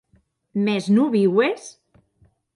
[0.63, 1.69] Mès non viues?